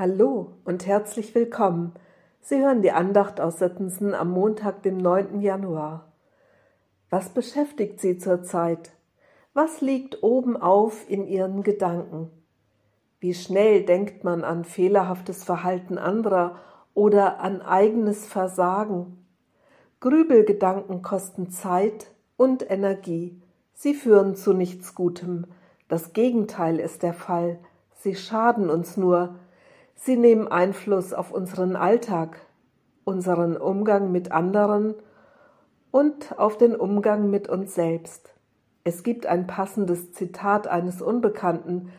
Hallo 0.00 0.52
und 0.64 0.86
herzlich 0.86 1.34
willkommen. 1.34 1.92
Sie 2.40 2.56
hören 2.56 2.80
die 2.80 2.90
Andacht 2.90 3.38
aus 3.38 3.58
Sittensen 3.58 4.14
am 4.14 4.30
Montag, 4.30 4.82
dem 4.82 4.96
9. 4.96 5.42
Januar. 5.42 6.10
Was 7.10 7.28
beschäftigt 7.28 8.00
Sie 8.00 8.16
zurzeit? 8.16 8.92
Was 9.52 9.82
liegt 9.82 10.22
oben 10.22 10.56
auf 10.56 11.04
in 11.10 11.26
Ihren 11.26 11.62
Gedanken? 11.62 12.30
Wie 13.18 13.34
schnell 13.34 13.84
denkt 13.84 14.24
man 14.24 14.42
an 14.42 14.64
fehlerhaftes 14.64 15.44
Verhalten 15.44 15.98
anderer 15.98 16.56
oder 16.94 17.40
an 17.40 17.60
eigenes 17.60 18.26
Versagen? 18.26 19.26
Grübelgedanken 20.00 21.02
kosten 21.02 21.50
Zeit 21.50 22.10
und 22.38 22.70
Energie. 22.70 23.38
Sie 23.74 23.92
führen 23.92 24.34
zu 24.34 24.54
nichts 24.54 24.94
Gutem. 24.94 25.44
Das 25.88 26.14
Gegenteil 26.14 26.80
ist 26.80 27.02
der 27.02 27.12
Fall. 27.12 27.58
Sie 27.96 28.14
schaden 28.14 28.70
uns 28.70 28.96
nur. 28.96 29.34
Sie 30.02 30.16
nehmen 30.16 30.48
Einfluss 30.48 31.12
auf 31.12 31.30
unseren 31.30 31.76
Alltag, 31.76 32.40
unseren 33.04 33.58
Umgang 33.58 34.10
mit 34.10 34.32
anderen 34.32 34.94
und 35.90 36.38
auf 36.38 36.56
den 36.56 36.74
Umgang 36.74 37.28
mit 37.28 37.50
uns 37.50 37.74
selbst. 37.74 38.34
Es 38.82 39.02
gibt 39.02 39.26
ein 39.26 39.46
passendes 39.46 40.14
Zitat 40.14 40.66
eines 40.66 41.02
Unbekannten, 41.02 41.90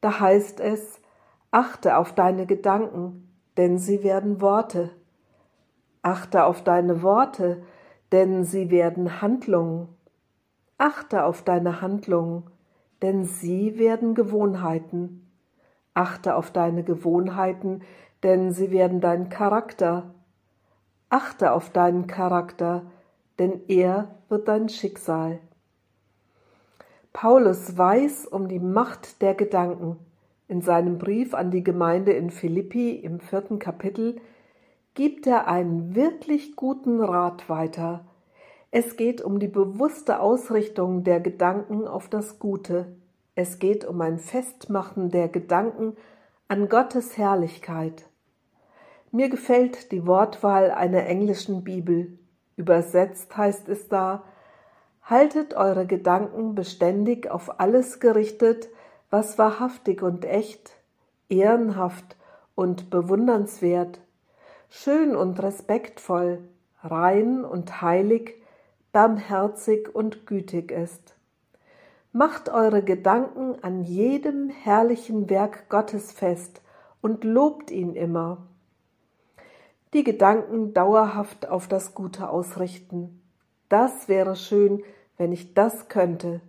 da 0.00 0.18
heißt 0.18 0.58
es, 0.58 1.00
achte 1.52 1.96
auf 1.96 2.12
deine 2.12 2.46
Gedanken, 2.46 3.32
denn 3.56 3.78
sie 3.78 4.02
werden 4.02 4.40
Worte. 4.40 4.90
Achte 6.02 6.46
auf 6.46 6.64
deine 6.64 7.02
Worte, 7.02 7.62
denn 8.10 8.42
sie 8.42 8.72
werden 8.72 9.22
Handlungen. 9.22 9.86
Achte 10.76 11.22
auf 11.22 11.42
deine 11.42 11.80
Handlungen, 11.80 12.50
denn 13.00 13.24
sie 13.24 13.78
werden 13.78 14.16
Gewohnheiten. 14.16 15.20
Achte 15.94 16.34
auf 16.34 16.50
deine 16.50 16.82
Gewohnheiten, 16.82 17.82
denn 18.22 18.52
sie 18.52 18.70
werden 18.70 19.00
dein 19.00 19.28
Charakter. 19.28 20.14
Achte 21.08 21.52
auf 21.52 21.70
deinen 21.70 22.06
Charakter, 22.06 22.82
denn 23.38 23.60
er 23.68 24.16
wird 24.28 24.48
dein 24.48 24.68
Schicksal. 24.68 25.38
Paulus 27.12 27.78
weiß 27.78 28.26
um 28.26 28.48
die 28.48 28.58
Macht 28.58 29.22
der 29.22 29.34
Gedanken. 29.34 29.98
In 30.48 30.62
seinem 30.62 30.98
Brief 30.98 31.32
an 31.32 31.52
die 31.52 31.62
Gemeinde 31.62 32.12
in 32.12 32.30
Philippi 32.30 32.90
im 32.90 33.20
vierten 33.20 33.60
Kapitel 33.60 34.20
gibt 34.94 35.26
er 35.26 35.46
einen 35.46 35.94
wirklich 35.94 36.56
guten 36.56 37.00
Rat 37.00 37.48
weiter. 37.48 38.04
Es 38.70 38.96
geht 38.96 39.22
um 39.22 39.38
die 39.38 39.48
bewusste 39.48 40.18
Ausrichtung 40.18 41.04
der 41.04 41.20
Gedanken 41.20 41.86
auf 41.86 42.08
das 42.08 42.40
Gute. 42.40 42.96
Es 43.36 43.58
geht 43.58 43.84
um 43.84 44.00
ein 44.00 44.18
Festmachen 44.18 45.10
der 45.10 45.28
Gedanken 45.28 45.96
an 46.46 46.68
Gottes 46.68 47.16
Herrlichkeit. 47.18 48.04
Mir 49.10 49.28
gefällt 49.28 49.90
die 49.90 50.06
Wortwahl 50.06 50.70
einer 50.70 51.06
englischen 51.06 51.64
Bibel. 51.64 52.18
Übersetzt 52.56 53.36
heißt 53.36 53.68
es 53.68 53.88
da, 53.88 54.24
haltet 55.02 55.54
eure 55.54 55.86
Gedanken 55.86 56.54
beständig 56.54 57.28
auf 57.28 57.58
alles 57.58 57.98
gerichtet, 57.98 58.68
was 59.10 59.36
wahrhaftig 59.36 60.02
und 60.02 60.24
echt, 60.24 60.72
ehrenhaft 61.28 62.16
und 62.54 62.90
bewundernswert, 62.90 64.00
schön 64.68 65.16
und 65.16 65.42
respektvoll, 65.42 66.48
rein 66.82 67.44
und 67.44 67.82
heilig, 67.82 68.34
barmherzig 68.92 69.92
und 69.92 70.26
gütig 70.26 70.70
ist. 70.70 71.16
Macht 72.16 72.48
eure 72.48 72.84
Gedanken 72.84 73.56
an 73.62 73.82
jedem 73.82 74.48
herrlichen 74.48 75.28
Werk 75.28 75.68
Gottes 75.68 76.12
fest 76.12 76.62
und 77.02 77.24
lobt 77.24 77.72
ihn 77.72 77.96
immer. 77.96 78.46
Die 79.94 80.04
Gedanken 80.04 80.72
dauerhaft 80.74 81.48
auf 81.48 81.66
das 81.66 81.92
Gute 81.92 82.28
ausrichten. 82.28 83.20
Das 83.68 84.06
wäre 84.06 84.36
schön, 84.36 84.84
wenn 85.16 85.32
ich 85.32 85.54
das 85.54 85.88
könnte. 85.88 86.40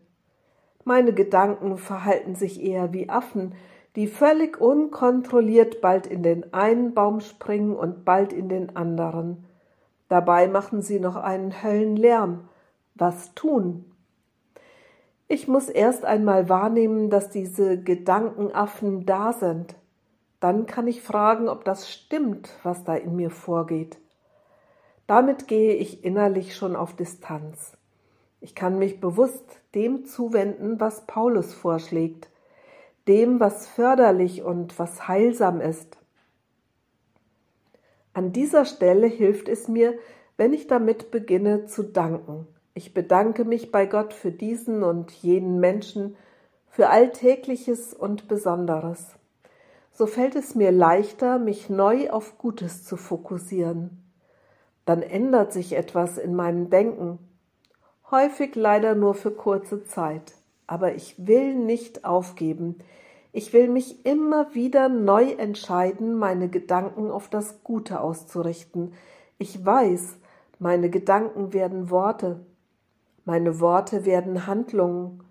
Meine 0.83 1.13
Gedanken 1.13 1.79
verhalten 1.79 2.35
sich 2.35 2.61
eher 2.61 2.93
wie 2.93 3.09
Affen, 3.09 3.55
die 3.95 4.05
völlig 4.05 4.61
unkontrolliert 4.61 5.81
bald 5.81 6.05
in 6.05 6.21
den 6.21 6.53
einen 6.53 6.93
Baum 6.93 7.21
springen 7.21 7.75
und 7.75 8.05
bald 8.05 8.33
in 8.33 8.49
den 8.49 8.75
anderen. 8.75 9.45
Dabei 10.09 10.47
machen 10.47 10.83
sie 10.83 10.99
noch 10.99 11.15
einen 11.15 11.63
Höllenlärm. 11.63 12.49
Was 12.93 13.33
tun? 13.33 13.94
Ich 15.27 15.47
muss 15.47 15.69
erst 15.69 16.05
einmal 16.05 16.49
wahrnehmen, 16.49 17.09
dass 17.09 17.29
diese 17.29 17.81
Gedankenaffen 17.81 19.05
da 19.05 19.33
sind. 19.33 19.75
Dann 20.39 20.67
kann 20.67 20.87
ich 20.87 21.01
fragen, 21.01 21.49
ob 21.49 21.65
das 21.65 21.91
stimmt, 21.91 22.51
was 22.61 22.83
da 22.83 22.95
in 22.95 23.15
mir 23.15 23.31
vorgeht. 23.31 23.97
Damit 25.07 25.47
gehe 25.47 25.73
ich 25.73 26.03
innerlich 26.03 26.55
schon 26.55 26.75
auf 26.75 26.95
Distanz. 26.95 27.75
Ich 28.39 28.53
kann 28.53 28.77
mich 28.77 29.01
bewusst 29.01 29.59
dem 29.73 30.05
zuwenden, 30.05 30.79
was 30.79 31.07
Paulus 31.07 31.53
vorschlägt, 31.53 32.29
dem, 33.07 33.39
was 33.39 33.67
förderlich 33.67 34.43
und 34.43 34.77
was 34.77 35.07
heilsam 35.07 35.61
ist. 35.61 35.97
An 38.13 38.31
dieser 38.31 38.65
Stelle 38.65 39.07
hilft 39.07 39.49
es 39.49 39.67
mir, 39.67 39.95
wenn 40.37 40.53
ich 40.53 40.67
damit 40.67 41.09
beginne 41.09 41.65
zu 41.65 41.83
danken. 41.83 42.47
Ich 42.77 42.93
bedanke 42.93 43.45
mich 43.45 43.71
bei 43.71 43.85
Gott 43.85 44.11
für 44.11 44.31
diesen 44.31 44.83
und 44.83 45.09
jenen 45.11 45.61
Menschen, 45.61 46.17
für 46.67 46.89
Alltägliches 46.89 47.93
und 47.93 48.27
Besonderes. 48.27 49.15
So 49.93 50.07
fällt 50.07 50.35
es 50.35 50.55
mir 50.55 50.73
leichter, 50.73 51.39
mich 51.39 51.69
neu 51.69 52.09
auf 52.09 52.37
Gutes 52.37 52.83
zu 52.83 52.97
fokussieren. 52.97 54.03
Dann 54.83 55.01
ändert 55.01 55.53
sich 55.53 55.71
etwas 55.71 56.17
in 56.17 56.35
meinem 56.35 56.69
Denken. 56.69 57.17
Häufig 58.11 58.55
leider 58.55 58.93
nur 58.93 59.13
für 59.13 59.31
kurze 59.31 59.85
Zeit. 59.85 60.33
Aber 60.67 60.95
ich 60.95 61.15
will 61.17 61.55
nicht 61.55 62.03
aufgeben. 62.03 62.79
Ich 63.31 63.53
will 63.53 63.69
mich 63.69 64.05
immer 64.05 64.53
wieder 64.53 64.89
neu 64.89 65.31
entscheiden, 65.31 66.15
meine 66.15 66.49
Gedanken 66.49 67.09
auf 67.09 67.29
das 67.29 67.63
Gute 67.63 68.01
auszurichten. 68.01 68.95
Ich 69.37 69.65
weiß, 69.65 70.17
meine 70.59 70.89
Gedanken 70.89 71.53
werden 71.53 71.89
Worte, 71.89 72.41
meine 73.25 73.59
Worte 73.59 74.05
werden 74.05 74.47
Handlungen, 74.47 75.23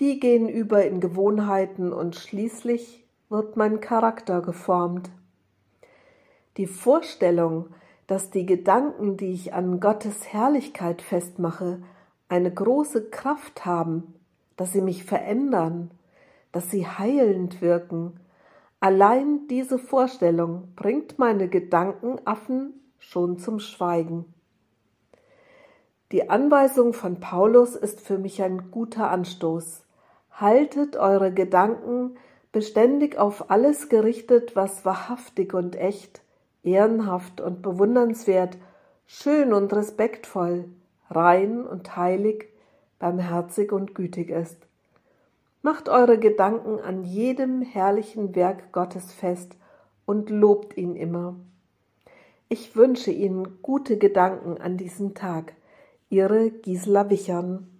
die 0.00 0.18
gehen 0.20 0.48
über 0.48 0.84
in 0.84 1.00
Gewohnheiten 1.00 1.92
und 1.92 2.16
schließlich 2.16 3.06
wird 3.28 3.56
mein 3.56 3.80
Charakter 3.80 4.40
geformt. 4.40 5.10
Die 6.56 6.66
Vorstellung, 6.66 7.68
dass 8.06 8.30
die 8.30 8.46
Gedanken, 8.46 9.16
die 9.16 9.32
ich 9.32 9.52
an 9.52 9.80
Gottes 9.80 10.32
Herrlichkeit 10.32 11.02
festmache, 11.02 11.82
eine 12.28 12.52
große 12.52 13.10
Kraft 13.10 13.64
haben, 13.64 14.14
dass 14.56 14.72
sie 14.72 14.80
mich 14.80 15.04
verändern, 15.04 15.90
dass 16.52 16.70
sie 16.70 16.86
heilend 16.86 17.60
wirken, 17.60 18.18
allein 18.80 19.46
diese 19.48 19.78
Vorstellung 19.78 20.72
bringt 20.74 21.18
meine 21.18 21.48
Gedankenaffen 21.48 22.74
schon 22.98 23.38
zum 23.38 23.58
Schweigen. 23.58 24.32
Die 26.12 26.30
Anweisung 26.30 26.92
von 26.92 27.18
Paulus 27.18 27.74
ist 27.74 28.00
für 28.00 28.16
mich 28.16 28.40
ein 28.40 28.70
guter 28.70 29.10
Anstoß. 29.10 29.82
Haltet 30.30 30.96
eure 30.96 31.32
Gedanken 31.32 32.16
beständig 32.52 33.18
auf 33.18 33.50
alles 33.50 33.88
gerichtet, 33.88 34.54
was 34.54 34.84
wahrhaftig 34.84 35.52
und 35.52 35.74
echt, 35.74 36.22
ehrenhaft 36.62 37.40
und 37.40 37.60
bewundernswert, 37.60 38.56
schön 39.06 39.52
und 39.52 39.72
respektvoll, 39.72 40.66
rein 41.10 41.66
und 41.66 41.96
heilig, 41.96 42.46
barmherzig 43.00 43.72
und 43.72 43.96
gütig 43.96 44.30
ist. 44.30 44.58
Macht 45.62 45.88
eure 45.88 46.18
Gedanken 46.18 46.78
an 46.78 47.02
jedem 47.02 47.62
herrlichen 47.62 48.36
Werk 48.36 48.70
Gottes 48.72 49.12
fest 49.12 49.56
und 50.04 50.30
lobt 50.30 50.76
ihn 50.76 50.94
immer. 50.94 51.34
Ich 52.48 52.76
wünsche 52.76 53.10
Ihnen 53.10 53.60
gute 53.60 53.98
Gedanken 53.98 54.60
an 54.60 54.76
diesem 54.76 55.14
Tag. 55.14 55.54
Ihre 56.08 56.50
Gisela 56.62 57.10
Wichern 57.10 57.75